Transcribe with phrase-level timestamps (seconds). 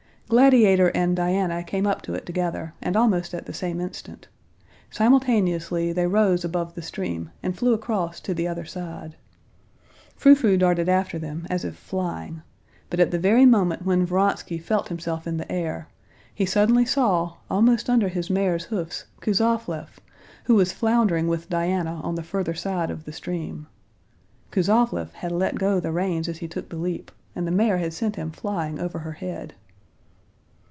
[0.31, 4.29] Gladiator and Diana came up to it together and almost at the same instant;
[4.89, 9.17] simultaneously they rose above the stream and flew across to the other side;
[10.15, 12.43] Frou Frou darted after them, as if flying;
[12.89, 15.89] but at the very moment when Vronsky felt himself in the air,
[16.33, 19.99] he suddenly saw almost under his mare's hoofs Kuzovlev,
[20.45, 23.67] who was floundering with Diana on the further side of the stream.
[24.49, 27.91] (Kuzovlev had let go the reins as he took the leap, and the mare had
[27.91, 29.55] sent him flying over her head.)